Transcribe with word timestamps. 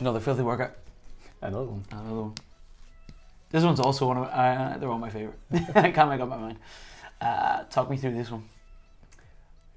Another 0.00 0.20
filthy 0.20 0.42
workout. 0.42 0.74
Another 1.42 1.66
one. 1.66 1.84
Another 1.90 2.20
one. 2.22 2.34
This 3.50 3.64
one's 3.64 3.80
also 3.80 4.06
one 4.06 4.18
of 4.18 4.24
my, 4.24 4.30
uh, 4.30 4.78
they're 4.78 4.90
all 4.90 4.98
my 4.98 5.10
favorite. 5.10 5.38
I 5.74 5.90
can't 5.90 6.10
make 6.10 6.20
up 6.20 6.28
my 6.28 6.36
mind. 6.36 6.58
Uh, 7.20 7.64
talk 7.64 7.90
me 7.90 7.96
through 7.96 8.14
this 8.14 8.30
one. 8.30 8.44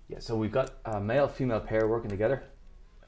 Yeah, 0.10 0.20
so 0.20 0.36
we've 0.36 0.52
got 0.52 0.74
a 0.86 1.00
male 1.00 1.28
female 1.28 1.62
pair 1.62 1.88
working 1.88 2.10
together. 2.10 2.44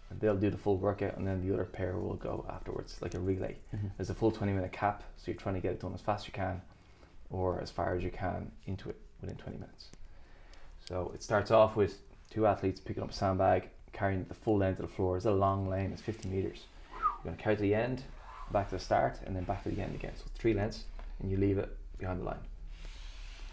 And 0.10 0.20
they'll 0.20 0.38
do 0.38 0.50
the 0.50 0.58
full 0.58 0.78
workout, 0.78 1.18
and 1.18 1.28
then 1.28 1.46
the 1.46 1.54
other 1.54 1.66
pair 1.66 1.98
will 1.98 2.16
go 2.16 2.46
afterwards, 2.50 2.98
like 3.02 3.14
a 3.14 3.20
relay. 3.20 3.58
Mm-hmm. 3.76 3.88
There's 3.98 4.10
a 4.10 4.14
full 4.14 4.32
20 4.32 4.54
minute 4.54 4.72
cap, 4.72 5.04
so 5.18 5.32
you're 5.32 5.40
trying 5.40 5.56
to 5.56 5.62
get 5.62 5.72
it 5.72 5.82
done 5.82 5.94
as 5.94 6.02
fast 6.02 6.24
as 6.24 6.28
you 6.28 6.34
can 6.34 6.62
or 7.34 7.60
as 7.60 7.72
far 7.72 7.96
as 7.96 8.04
you 8.04 8.12
can 8.12 8.52
into 8.68 8.90
it 8.90 8.96
within 9.20 9.36
20 9.36 9.58
minutes. 9.58 9.88
So 10.88 11.12
it 11.14 11.24
starts 11.24 11.52
off 11.52 11.76
with 11.76 11.98
two 12.30 12.46
athletes 12.46 12.80
picking 12.80 13.04
up 13.04 13.10
a 13.10 13.14
sandbag, 13.14 13.70
carrying 13.92 14.26
the 14.26 14.34
full 14.34 14.58
length 14.58 14.80
of 14.80 14.88
the 14.88 14.96
floor. 14.96 15.18
It's 15.18 15.26
a 15.26 15.32
long 15.32 15.68
lane, 15.68 15.92
it's 15.92 16.02
50 16.02 16.30
meters. 16.30 16.66
You're 17.24 17.32
going 17.32 17.38
to 17.38 17.44
carry 17.44 17.56
to 17.56 17.62
the 17.62 17.74
end, 17.76 18.04
back 18.52 18.70
to 18.70 18.76
the 18.76 18.82
start, 18.82 19.20
and 19.26 19.36
then 19.36 19.44
back 19.46 19.64
to 19.64 19.70
the 19.70 19.82
end 19.82 19.96
again. 19.96 20.12
So 20.16 20.26
three 20.36 20.54
lengths, 20.54 20.84
and 21.20 21.32
you 21.32 21.38
leave 21.38 21.58
it 21.58 21.76
behind 21.98 22.20
the 22.20 22.26
line. 22.26 22.40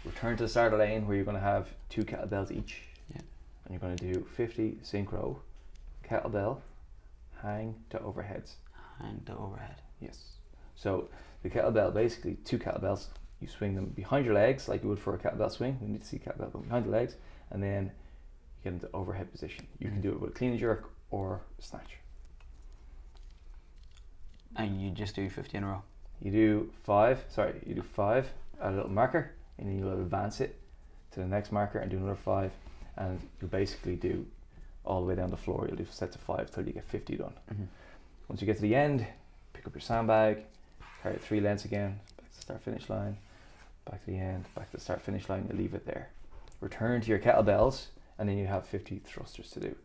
Return 0.03 0.35
to 0.37 0.43
the 0.43 0.49
start 0.49 0.73
of 0.73 0.79
the 0.79 0.85
lane 0.85 1.07
where 1.07 1.15
you're 1.15 1.25
going 1.25 1.37
to 1.37 1.43
have 1.43 1.69
two 1.89 2.03
kettlebells 2.03 2.51
each. 2.51 2.81
Yeah. 3.13 3.21
And 3.65 3.71
you're 3.73 3.79
going 3.79 3.95
to 3.95 4.13
do 4.13 4.25
50 4.35 4.79
synchro, 4.83 5.37
kettlebell, 6.03 6.59
hang 7.41 7.75
to 7.91 7.99
overheads. 7.99 8.55
Hang 8.99 9.21
the 9.25 9.37
overhead. 9.37 9.75
Yes. 10.01 10.19
So 10.75 11.09
the 11.43 11.49
kettlebell, 11.49 11.93
basically 11.93 12.35
two 12.43 12.59
kettlebells, 12.59 13.05
you 13.39 13.47
swing 13.47 13.75
them 13.75 13.85
behind 13.95 14.25
your 14.25 14.33
legs 14.33 14.67
like 14.67 14.83
you 14.83 14.89
would 14.89 14.99
for 14.99 15.15
a 15.15 15.17
kettlebell 15.17 15.51
swing. 15.51 15.77
We 15.81 15.87
need 15.87 16.01
to 16.01 16.07
see 16.07 16.19
kettlebell 16.19 16.61
behind 16.63 16.85
the 16.85 16.89
legs, 16.89 17.15
and 17.51 17.63
then 17.63 17.85
you 17.85 18.63
get 18.63 18.73
into 18.73 18.89
overhead 18.93 19.31
position. 19.31 19.65
You 19.79 19.87
can 19.89 19.99
Mhm. 19.99 20.01
do 20.03 20.11
it 20.11 20.19
with 20.19 20.31
a 20.31 20.33
clean 20.33 20.51
and 20.51 20.59
jerk 20.59 20.89
or 21.09 21.41
snatch. 21.59 21.97
And 24.55 24.81
you 24.81 24.91
just 24.91 25.15
do 25.15 25.29
50 25.29 25.57
in 25.57 25.63
a 25.63 25.67
row. 25.67 25.83
You 26.21 26.31
do 26.31 26.71
five, 26.83 27.23
sorry, 27.29 27.55
you 27.65 27.73
do 27.73 27.81
five 27.81 28.27
at 28.61 28.73
a 28.73 28.75
little 28.75 28.91
marker, 28.91 29.31
and 29.57 29.67
then 29.67 29.79
you'll 29.79 29.93
advance 29.93 30.39
it 30.39 30.59
to 31.11 31.19
the 31.19 31.25
next 31.25 31.51
marker 31.51 31.79
and 31.79 31.89
do 31.89 31.97
another 31.97 32.15
five, 32.15 32.51
and 32.97 33.19
you'll 33.39 33.49
basically 33.49 33.95
do 33.95 34.25
all 34.85 35.01
the 35.01 35.07
way 35.07 35.15
down 35.15 35.29
the 35.29 35.37
floor. 35.37 35.65
You'll 35.67 35.77
do 35.77 35.87
sets 35.89 36.15
of 36.15 36.21
five 36.21 36.51
till 36.51 36.65
you 36.65 36.73
get 36.73 36.85
50 36.85 37.17
done. 37.17 37.33
Mm-hmm. 37.51 37.63
Once 38.27 38.41
you 38.41 38.45
get 38.45 38.57
to 38.57 38.61
the 38.61 38.75
end, 38.75 39.05
pick 39.53 39.65
up 39.65 39.73
your 39.73 39.81
sandbag, 39.81 40.43
carry 41.01 41.15
it 41.15 41.21
three 41.21 41.41
lengths 41.41 41.65
again, 41.65 41.99
back 42.17 42.29
to 42.29 42.35
the 42.35 42.41
start 42.41 42.61
finish 42.61 42.89
line, 42.89 43.17
back 43.89 44.03
to 44.05 44.11
the 44.11 44.17
end, 44.17 44.45
back 44.55 44.69
to 44.71 44.77
the 44.77 44.81
start 44.81 45.01
finish 45.01 45.27
line, 45.27 45.47
you 45.51 45.57
leave 45.57 45.73
it 45.73 45.85
there. 45.85 46.09
Return 46.59 47.01
to 47.01 47.09
your 47.09 47.19
kettlebells, 47.19 47.87
and 48.19 48.29
then 48.29 48.37
you 48.37 48.45
have 48.45 48.67
50 48.67 49.01
thrusters 49.03 49.49
to 49.51 49.59
do. 49.59 49.75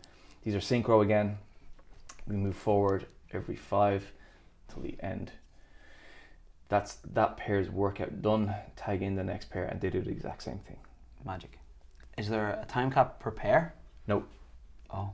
These 0.44 0.54
are 0.54 0.60
synchro 0.60 1.02
again. 1.02 1.38
We 2.28 2.36
move 2.36 2.56
forward 2.56 3.06
every 3.32 3.56
five 3.56 4.12
till 4.72 4.82
the 4.82 4.96
end. 5.00 5.32
That's 6.68 6.94
that 7.12 7.36
pair's 7.36 7.70
workout 7.70 8.22
done. 8.22 8.54
Tag 8.74 9.02
in 9.02 9.14
the 9.14 9.24
next 9.24 9.50
pair, 9.50 9.64
and 9.64 9.80
they 9.80 9.90
do 9.90 10.00
the 10.02 10.10
exact 10.10 10.42
same 10.42 10.58
thing. 10.58 10.78
Magic. 11.24 11.58
Is 12.18 12.28
there 12.28 12.58
a 12.62 12.64
time 12.66 12.90
cap 12.90 13.20
per 13.20 13.30
pair? 13.30 13.74
Nope. 14.06 14.28
Oh. 14.90 15.10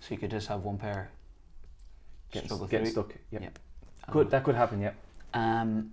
So 0.00 0.14
you 0.14 0.18
could 0.18 0.30
just 0.30 0.48
have 0.48 0.62
one 0.64 0.78
pair 0.78 1.10
Getting, 2.32 2.48
struggle 2.48 2.66
through. 2.66 2.86
stuck. 2.86 3.14
Yep. 3.30 3.42
Yep. 3.42 3.58
Could 4.10 4.30
that 4.30 4.42
could 4.42 4.54
happen? 4.54 4.80
Yep. 4.80 4.94
Um, 5.34 5.92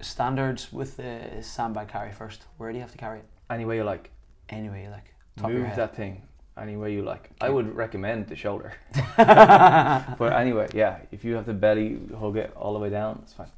standards 0.00 0.72
with 0.72 0.96
the 0.96 1.42
sandbag 1.42 1.88
carry 1.88 2.12
first. 2.12 2.44
Where 2.56 2.70
do 2.70 2.76
you 2.76 2.82
have 2.82 2.92
to 2.92 2.98
carry 2.98 3.18
it? 3.18 3.26
Any 3.50 3.64
way 3.64 3.76
you 3.76 3.84
like. 3.84 4.10
Anyway, 4.48 4.84
you 4.84 4.90
like 4.90 5.14
top 5.36 5.50
Move 5.50 5.76
that 5.76 5.96
thing 5.96 6.22
any 6.58 6.76
way 6.76 6.92
you 6.92 7.02
like. 7.02 7.30
I 7.40 7.50
would 7.50 7.74
recommend 7.74 8.28
the 8.28 8.36
shoulder. 8.36 8.74
But 9.16 10.32
anyway, 10.32 10.68
yeah, 10.74 10.98
if 11.10 11.24
you 11.24 11.34
have 11.34 11.46
the 11.46 11.54
belly 11.54 11.98
hug 12.18 12.36
it 12.36 12.52
all 12.56 12.72
the 12.72 12.78
way 12.78 12.90
down, 12.90 13.20
it's 13.22 13.32
fine. 13.32 13.50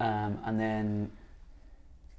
Um, 0.00 0.38
and 0.44 0.58
then 0.58 1.10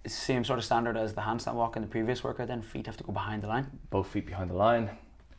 same 0.07 0.43
sort 0.43 0.59
of 0.59 0.65
standard 0.65 0.97
as 0.97 1.13
the 1.13 1.21
handstand 1.21 1.53
walk 1.55 1.75
in 1.75 1.81
the 1.81 1.87
previous 1.87 2.23
workout. 2.23 2.47
Then 2.47 2.61
feet 2.61 2.85
have 2.85 2.97
to 2.97 3.03
go 3.03 3.11
behind 3.11 3.43
the 3.43 3.47
line. 3.47 3.67
Both 3.89 4.07
feet 4.07 4.25
behind 4.25 4.49
the 4.49 4.55
line, 4.55 4.89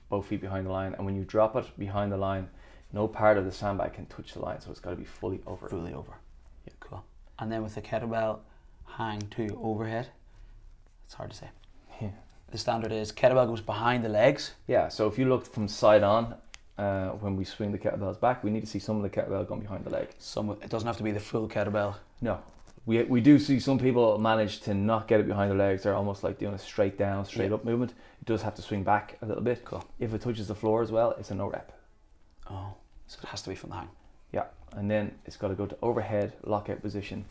both 0.08 0.26
feet 0.26 0.40
behind 0.40 0.66
the 0.66 0.70
line, 0.70 0.94
and 0.94 1.04
when 1.04 1.16
you 1.16 1.24
drop 1.24 1.56
it 1.56 1.66
behind 1.78 2.12
the 2.12 2.16
line, 2.16 2.48
no 2.92 3.06
part 3.06 3.38
of 3.38 3.44
the 3.44 3.52
sandbag 3.52 3.94
can 3.94 4.06
touch 4.06 4.32
the 4.32 4.40
line, 4.40 4.60
so 4.60 4.70
it's 4.70 4.80
got 4.80 4.90
to 4.90 4.96
be 4.96 5.04
fully 5.04 5.40
over. 5.46 5.68
fully 5.68 5.94
over. 5.94 6.14
Yeah, 6.66 6.74
cool. 6.80 7.04
And 7.38 7.50
then 7.50 7.62
with 7.62 7.74
the 7.74 7.82
kettlebell 7.82 8.40
hang 8.86 9.20
to 9.36 9.58
overhead, 9.62 10.08
it's 11.04 11.14
hard 11.14 11.30
to 11.30 11.36
say. 11.36 11.48
Yeah. 12.00 12.10
The 12.50 12.58
standard 12.58 12.90
is 12.92 13.12
kettlebell 13.12 13.46
goes 13.46 13.60
behind 13.60 14.04
the 14.04 14.08
legs. 14.08 14.52
Yeah, 14.66 14.88
so 14.88 15.06
if 15.06 15.18
you 15.18 15.26
look 15.28 15.46
from 15.46 15.68
side 15.68 16.02
on, 16.02 16.34
uh, 16.78 17.10
when 17.10 17.36
we 17.36 17.44
swing 17.44 17.70
the 17.72 17.78
kettlebells 17.78 18.18
back, 18.20 18.42
we 18.42 18.50
need 18.50 18.60
to 18.62 18.66
see 18.66 18.78
some 18.78 18.96
of 18.96 19.02
the 19.02 19.10
kettlebell 19.10 19.46
going 19.46 19.60
behind 19.60 19.84
the 19.84 19.90
leg. 19.90 20.08
Some 20.18 20.50
it 20.50 20.68
doesn't 20.68 20.86
have 20.86 20.96
to 20.96 21.02
be 21.02 21.12
the 21.12 21.20
full 21.20 21.48
kettlebell. 21.48 21.94
No. 22.20 22.40
We, 22.86 23.02
we 23.04 23.20
do 23.20 23.38
see 23.38 23.60
some 23.60 23.78
people 23.78 24.18
manage 24.18 24.60
to 24.62 24.74
not 24.74 25.06
get 25.06 25.20
it 25.20 25.28
behind 25.28 25.50
their 25.50 25.58
legs. 25.58 25.82
They're 25.82 25.94
almost 25.94 26.24
like 26.24 26.38
doing 26.38 26.54
a 26.54 26.58
straight 26.58 26.98
down, 26.98 27.24
straight 27.26 27.50
Yeah. 27.50 27.54
up 27.56 27.64
movement. 27.64 27.92
It 28.20 28.26
does 28.26 28.42
have 28.42 28.54
to 28.56 28.62
swing 28.62 28.82
back 28.82 29.16
a 29.22 29.26
little 29.26 29.42
bit. 29.42 29.64
Cool. 29.64 29.84
If 30.00 30.12
it 30.14 30.22
touches 30.22 30.48
the 30.48 30.54
floor 30.54 30.82
as 30.82 30.90
well, 30.90 31.14
it's 31.18 31.30
a 31.30 31.34
no 31.34 31.48
rep. 31.48 31.72
Oh, 32.50 32.74
so 33.06 33.18
it 33.22 33.28
has 33.28 33.42
to 33.42 33.50
be 33.50 33.54
from 33.54 33.70
the 33.70 33.76
hang. 33.76 33.88
Yeah, 34.32 34.44
and 34.72 34.90
then 34.90 35.12
it's 35.26 35.36
got 35.36 35.48
to 35.48 35.54
go 35.54 35.66
to 35.66 35.76
overhead 35.82 36.32
lockout 36.44 36.80
position. 36.82 37.24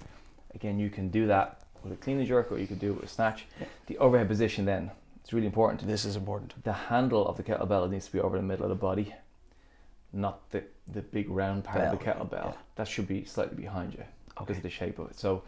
Again, 0.53 0.79
you 0.79 0.89
can 0.89 1.09
do 1.09 1.27
that 1.27 1.63
with 1.83 1.93
a 1.93 1.95
clean 1.95 2.19
and 2.19 2.27
jerk, 2.27 2.51
or 2.51 2.57
you 2.59 2.67
can 2.67 2.77
do 2.77 2.91
it 2.91 2.95
with 2.95 3.05
a 3.05 3.07
snatch. 3.07 3.45
Yeah. 3.59 3.67
The 3.87 3.97
overhead 3.97 4.27
position 4.27 4.65
then 4.65 4.91
it's 5.23 5.33
really 5.33 5.45
important. 5.47 5.85
This 5.87 6.05
is 6.05 6.15
important. 6.15 6.63
The 6.63 6.73
handle 6.73 7.27
of 7.27 7.37
the 7.37 7.43
kettlebell 7.43 7.89
needs 7.89 8.05
to 8.07 8.11
be 8.11 8.19
over 8.19 8.37
the 8.37 8.43
middle 8.43 8.65
of 8.65 8.69
the 8.69 8.75
body, 8.75 9.13
not 10.13 10.49
the 10.51 10.63
the 10.91 11.01
big 11.01 11.29
round 11.29 11.63
part 11.63 11.81
of 11.85 11.99
the 11.99 12.03
kettlebell. 12.05 12.51
yeah. 12.53 12.57
That 12.75 12.87
should 12.87 13.07
be 13.07 13.25
slightly 13.25 13.55
behind 13.55 13.93
you 13.93 14.03
because 14.37 14.57
of 14.57 14.63
the 14.63 14.69
shape 14.69 14.99
of 14.99 15.09
it. 15.11 15.19
So. 15.19 15.43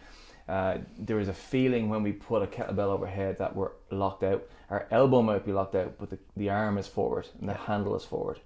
Uh, 0.49 0.79
there 0.97 1.19
is 1.19 1.29
a 1.29 1.33
feeling 1.33 1.87
when 1.87 2.03
we 2.03 2.11
put 2.11 2.41
a 2.41 2.47
kettlebell 2.47 2.89
overhead 2.89 3.37
that 3.37 3.55
we're 3.55 3.69
locked 3.91 4.23
out. 4.23 4.43
Our 4.69 4.85
elbow 4.91 5.21
might 5.21 5.45
be 5.45 5.53
locked 5.53 5.75
out, 5.75 5.93
but 5.97 6.09
the, 6.09 6.17
the 6.35 6.49
arm 6.49 6.77
is 6.77 6.87
forward 6.87 7.27
and 7.39 7.47
the 7.47 7.53
Yeah. 7.53 7.65
handle 7.67 7.95
is 7.95 8.03
forward 8.03 8.39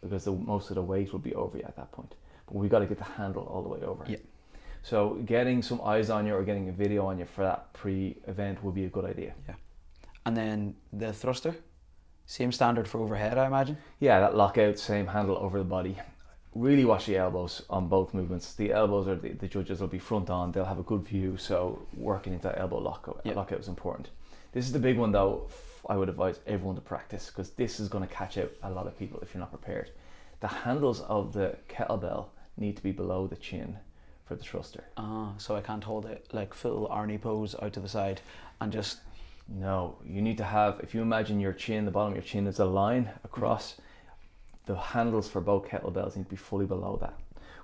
because 0.00 0.24
the, 0.24 0.32
most 0.32 0.70
of 0.70 0.76
the 0.76 0.82
weight 0.82 1.12
will 1.12 1.18
be 1.18 1.34
over 1.34 1.58
you 1.58 1.64
at 1.64 1.76
that 1.76 1.90
point. 1.92 2.14
But 2.46 2.54
we've 2.54 2.70
got 2.70 2.78
to 2.78 2.86
get 2.86 2.96
the 2.98 3.04
handle 3.04 3.42
all 3.42 3.62
the 3.62 3.68
way 3.68 3.80
over. 3.82 4.04
Yeah. 4.08 4.18
So 4.82 5.14
getting 5.26 5.60
some 5.60 5.80
eyes 5.82 6.08
on 6.08 6.24
you 6.26 6.34
or 6.34 6.44
getting 6.44 6.68
a 6.70 6.72
video 6.72 7.04
on 7.04 7.18
you 7.18 7.26
for 7.26 7.42
that 7.44 7.70
pre-event 7.74 8.62
would 8.64 8.74
be 8.74 8.84
a 8.84 8.88
good 8.88 9.04
idea. 9.04 9.34
And 10.26 10.36
then 10.36 10.74
the 10.92 11.12
thruster, 11.12 11.54
same 12.26 12.52
standard 12.52 12.86
for 12.86 13.00
overhead, 13.00 13.38
I 13.38 13.46
imagine. 13.46 13.76
Yeah, 13.98 14.20
that 14.20 14.36
lockout, 14.36 14.78
same 14.78 15.06
handle 15.06 15.36
over 15.36 15.58
the 15.58 15.64
body. 15.64 15.96
Really 16.54 16.84
watch 16.84 17.06
the 17.06 17.16
elbows 17.16 17.62
on 17.70 17.88
both 17.88 18.12
movements. 18.12 18.54
The 18.54 18.72
elbows 18.72 19.06
are 19.08 19.14
the, 19.14 19.30
the 19.30 19.48
judges 19.48 19.80
will 19.80 19.88
be 19.88 19.98
front 19.98 20.30
on. 20.30 20.52
They'll 20.52 20.64
have 20.64 20.78
a 20.80 20.84
good 20.84 21.02
view. 21.06 21.36
So 21.36 21.86
working 21.96 22.32
into 22.32 22.48
that 22.48 22.58
elbow 22.58 22.78
lockout, 22.78 23.20
Yeah. 23.24 23.34
lockout 23.34 23.60
is 23.60 23.68
important. 23.68 24.10
This 24.52 24.66
is 24.66 24.72
the 24.72 24.78
big 24.80 24.98
one 24.98 25.12
though. 25.12 25.48
I 25.88 25.96
would 25.96 26.08
advise 26.08 26.40
everyone 26.46 26.74
to 26.74 26.80
practice 26.82 27.26
because 27.28 27.50
this 27.50 27.80
is 27.80 27.88
going 27.88 28.06
to 28.06 28.12
catch 28.14 28.36
out 28.36 28.50
a 28.62 28.70
lot 28.70 28.86
of 28.86 28.98
people 28.98 29.20
if 29.20 29.32
you're 29.32 29.40
not 29.40 29.50
prepared. 29.50 29.90
The 30.40 30.48
handles 30.48 31.00
of 31.02 31.32
the 31.32 31.56
kettlebell 31.68 32.26
need 32.56 32.76
to 32.76 32.82
be 32.82 32.92
below 32.92 33.26
the 33.26 33.36
chin 33.36 33.78
for 34.26 34.34
the 34.34 34.42
thruster. 34.42 34.84
Ah, 34.96 35.32
so 35.38 35.56
I 35.56 35.60
can't 35.62 35.84
hold 35.84 36.04
it 36.06 36.26
like 36.32 36.52
full 36.52 36.88
Arnie 36.88 37.20
pose 37.20 37.54
out 37.62 37.72
to 37.74 37.80
the 37.80 37.88
side 37.88 38.20
and 38.60 38.70
just 38.72 38.98
No, 39.52 39.96
you 40.06 40.22
need 40.22 40.36
to 40.38 40.44
have, 40.44 40.78
if 40.80 40.94
you 40.94 41.02
imagine 41.02 41.40
your 41.40 41.52
chin, 41.52 41.84
the 41.84 41.90
bottom 41.90 42.12
of 42.12 42.16
your 42.16 42.22
chin 42.22 42.46
is 42.46 42.60
a 42.60 42.64
line 42.64 43.10
across, 43.24 43.80
the 44.66 44.76
handles 44.76 45.28
for 45.28 45.40
both 45.40 45.66
kettlebells 45.66 46.16
need 46.16 46.24
to 46.24 46.30
be 46.30 46.36
fully 46.36 46.66
below 46.66 46.96
that, 47.00 47.14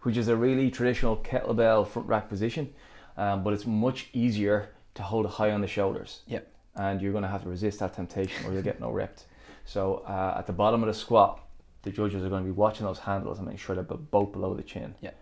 which 0.02 0.16
is 0.16 0.26
a 0.26 0.34
really 0.34 0.70
traditional 0.70 1.16
kettlebell 1.18 1.86
front 1.86 2.08
rack 2.08 2.28
position, 2.28 2.74
um, 3.16 3.44
but 3.44 3.52
it's 3.52 3.66
much 3.66 4.08
easier 4.12 4.70
to 4.94 5.02
hold 5.02 5.26
it 5.26 5.32
high 5.32 5.52
on 5.52 5.60
the 5.60 5.68
shoulders. 5.68 6.22
Yep. 6.26 6.52
And 6.74 7.00
you're 7.00 7.12
going 7.12 7.22
to 7.22 7.28
have 7.28 7.44
to 7.44 7.48
resist 7.48 7.78
that 7.78 7.94
temptation 7.94 8.44
or 8.44 8.52
you'll 8.52 8.62
get 8.62 8.80
no 8.80 8.90
rep. 8.90 9.18
So 9.64 10.02
uh, 10.06 10.34
at 10.38 10.46
the 10.46 10.52
bottom 10.52 10.82
of 10.82 10.88
the 10.88 10.94
squat, 10.94 11.40
the 11.82 11.90
judges 11.90 12.24
are 12.24 12.28
going 12.28 12.42
to 12.42 12.46
be 12.46 12.56
watching 12.56 12.84
those 12.84 12.98
handles 12.98 13.38
and 13.38 13.46
make 13.46 13.58
sure 13.60 13.76
they're 13.76 13.84
both 13.84 14.32
below 14.32 14.54
the 14.54 14.62
chin. 14.62 14.94
Yeah. 15.00 15.12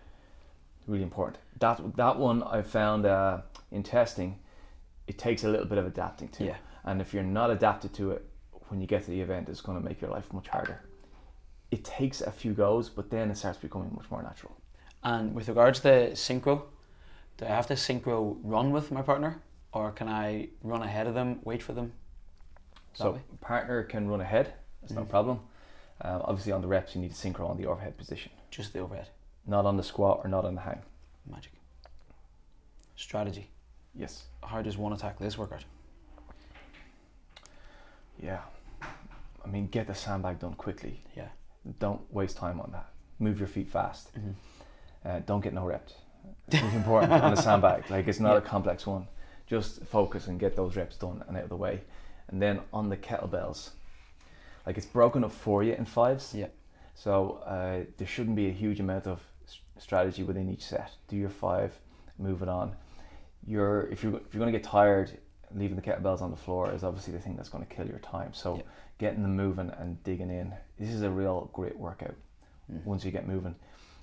Really 0.86 1.02
important. 1.02 1.38
That 1.60 1.96
that 1.96 2.18
one 2.18 2.42
I 2.42 2.62
found 2.62 3.06
uh, 3.06 3.42
in 3.70 3.82
testing, 3.82 4.38
it 5.06 5.18
takes 5.18 5.44
a 5.44 5.48
little 5.48 5.66
bit 5.66 5.78
of 5.78 5.86
adapting 5.86 6.28
to. 6.28 6.44
yeah. 6.44 6.56
And 6.84 7.00
if 7.00 7.14
you're 7.14 7.22
not 7.22 7.50
adapted 7.50 7.92
to 7.94 8.10
it, 8.12 8.24
when 8.68 8.80
you 8.80 8.86
get 8.86 9.04
to 9.04 9.10
the 9.10 9.20
event, 9.20 9.48
it's 9.48 9.60
going 9.60 9.78
to 9.78 9.84
make 9.84 10.00
your 10.00 10.10
life 10.10 10.32
much 10.32 10.48
harder. 10.48 10.82
It 11.70 11.84
takes 11.84 12.20
a 12.20 12.30
few 12.30 12.52
goes, 12.52 12.88
but 12.88 13.10
then 13.10 13.30
it 13.30 13.36
starts 13.36 13.58
becoming 13.58 13.92
much 13.94 14.10
more 14.10 14.22
natural. 14.22 14.56
And 15.02 15.34
with 15.34 15.48
regards 15.48 15.78
to 15.80 15.82
the 15.84 16.10
synchro, 16.14 16.62
do 17.36 17.44
I 17.46 17.48
have 17.48 17.66
to 17.68 17.74
synchro 17.74 18.38
run 18.42 18.70
with 18.70 18.90
my 18.90 19.02
partner, 19.02 19.42
or 19.72 19.90
can 19.92 20.08
I 20.08 20.48
run 20.62 20.82
ahead 20.82 21.06
of 21.06 21.14
them, 21.14 21.40
wait 21.44 21.62
for 21.62 21.72
them? 21.72 21.92
So 22.94 23.12
way. 23.12 23.20
partner 23.40 23.82
can 23.82 24.08
run 24.08 24.20
ahead. 24.20 24.54
That's 24.80 24.92
no 24.94 25.02
Mhm. 25.02 25.08
problem. 25.08 25.40
Um, 26.00 26.22
obviously, 26.24 26.52
on 26.52 26.60
the 26.60 26.68
reps, 26.68 26.94
you 26.94 27.00
need 27.00 27.12
to 27.14 27.16
synchro 27.16 27.48
on 27.48 27.56
the 27.56 27.66
overhead 27.66 27.96
position, 27.96 28.30
Just 28.50 28.72
the 28.72 28.78
overhead. 28.80 29.08
not 29.46 29.66
on 29.66 29.76
the 29.76 29.82
squat 29.82 30.20
or 30.24 30.28
not 30.28 30.44
on 30.44 30.54
the 30.54 30.60
hang. 30.60 30.82
Magic. 31.26 31.52
Strategy. 32.96 33.48
Yes. 33.96 34.24
How 34.42 34.60
does 34.62 34.76
one 34.76 34.92
attack 34.92 35.18
this 35.18 35.38
workout? 35.38 35.64
Yeah. 38.22 38.40
I 39.44 39.48
mean, 39.48 39.66
get 39.68 39.86
the 39.86 39.94
sandbag 39.94 40.38
done 40.40 40.54
quickly. 40.54 41.00
Yeah. 41.16 41.28
Don't 41.78 42.00
waste 42.12 42.36
time 42.36 42.60
on 42.60 42.72
that. 42.72 42.88
Move 43.18 43.38
your 43.38 43.48
feet 43.48 43.68
fast. 43.68 44.14
Mm-hmm. 44.14 44.30
Uh, 45.08 45.18
don't 45.20 45.40
get 45.42 45.52
no 45.52 45.64
reps. 45.64 45.94
It's 46.48 46.62
really 46.62 46.76
important 46.76 47.12
on 47.12 47.34
the 47.34 47.40
sandbag. 47.40 47.84
Like 47.90 48.08
it's 48.08 48.20
not 48.20 48.32
Yeah. 48.32 48.38
a 48.38 48.40
complex 48.40 48.86
one. 48.86 49.06
Just 49.46 49.82
focus 49.84 50.26
and 50.26 50.40
get 50.40 50.56
those 50.56 50.76
reps 50.76 50.96
done 50.96 51.22
and 51.28 51.36
out 51.36 51.44
of 51.44 51.48
the 51.50 51.56
way. 51.56 51.82
And 52.28 52.40
then 52.40 52.60
on 52.72 52.88
the 52.88 52.96
kettlebells, 52.96 53.70
like 54.66 54.78
it's 54.78 54.86
broken 54.86 55.22
up 55.24 55.32
for 55.32 55.62
you 55.62 55.74
in 55.74 55.84
fives. 55.84 56.34
Yeah. 56.34 56.46
So 56.94 57.42
uh, 57.46 57.84
there 57.98 58.06
shouldn't 58.06 58.36
be 58.36 58.48
a 58.48 58.52
huge 58.52 58.80
amount 58.80 59.06
of 59.06 59.20
strategy 59.78 60.22
within 60.22 60.48
each 60.48 60.64
set. 60.64 60.92
Do 61.08 61.16
your 61.16 61.28
five, 61.28 61.78
move 62.18 62.40
it 62.40 62.48
on. 62.48 62.74
You're 63.46 63.88
if 63.90 64.02
you're 64.02 64.16
if 64.16 64.32
you're 64.32 64.40
going 64.40 64.52
to 64.52 64.58
get 64.58 64.64
tired, 64.66 65.18
leaving 65.54 65.76
the 65.76 65.82
kettlebells 65.82 66.22
on 66.22 66.30
the 66.30 66.36
floor 66.36 66.72
is 66.72 66.82
obviously 66.84 67.12
the 67.12 67.18
thing 67.20 67.36
that's 67.36 67.48
going 67.48 67.64
to 67.64 67.74
kill 67.74 67.86
your 67.86 67.98
time. 68.00 68.32
So 68.32 68.56
Yeah. 68.56 68.62
getting 68.98 69.22
them 69.22 69.36
moving 69.36 69.70
and 69.78 70.02
digging 70.04 70.30
in. 70.30 70.52
This 70.78 70.90
is 70.90 71.02
a 71.02 71.10
real 71.10 71.50
great 71.52 71.78
workout. 71.78 72.14
Mm. 72.72 72.84
Once 72.84 73.04
you 73.04 73.10
get 73.10 73.26
moving, 73.26 73.54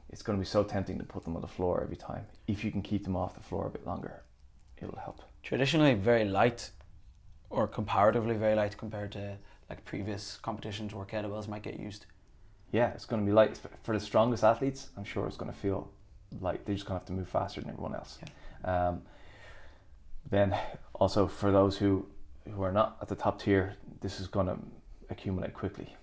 it's 0.10 0.22
going 0.22 0.38
to 0.38 0.42
be 0.42 0.46
so 0.46 0.64
tempting 0.64 0.98
to 1.00 1.04
put 1.04 1.24
them 1.24 1.36
on 1.36 1.42
the 1.42 1.48
floor 1.48 1.82
every 1.82 1.96
time. 1.96 2.26
If 2.48 2.64
you 2.64 2.72
can 2.72 2.82
keep 2.82 3.04
them 3.04 3.16
off 3.16 3.34
the 3.34 3.42
floor 3.42 3.68
a 3.68 3.70
bit 3.70 3.86
longer, 3.86 4.22
it'll 4.82 5.00
help. 5.00 5.22
Traditionally 5.44 5.96
very 5.96 6.26
light, 6.26 6.70
or 7.50 7.68
comparatively 7.68 8.36
very 8.36 8.56
light 8.56 8.78
compared 8.78 9.12
to 9.14 9.38
like 9.70 9.84
previous 9.86 10.38
competitions 10.42 10.94
where 10.94 11.06
kettlebells 11.06 11.48
might 11.48 11.64
get 11.64 11.80
used. 11.80 12.06
Yeah, 12.72 12.92
it's 12.92 13.06
going 13.06 13.22
to 13.22 13.26
be 13.26 13.34
light 13.34 13.60
for 13.84 13.94
the 13.98 14.00
strongest 14.00 14.44
athletes. 14.44 14.90
I'm 14.98 15.04
sure 15.04 15.28
it's 15.28 15.38
going 15.38 15.52
to 15.52 15.58
feel 15.58 15.90
like 16.40 16.64
they're 16.66 16.76
just 16.76 16.86
going 16.88 16.98
to 16.98 17.02
have 17.02 17.08
to 17.08 17.14
move 17.14 17.28
faster 17.28 17.60
than 17.62 17.72
everyone 17.72 17.96
else. 17.96 18.20
Um, 18.64 19.02
then 20.32 20.58
also 20.94 21.28
for 21.28 21.52
those 21.52 21.78
who 21.78 22.08
who 22.52 22.64
are 22.64 22.72
not 22.72 22.98
at 23.02 23.08
the 23.08 23.16
top 23.16 23.40
tier, 23.40 23.76
this 24.02 24.20
is 24.20 24.28
going 24.28 24.48
to 24.48 24.58
accumulate 25.10 25.54
quickly. 25.54 25.96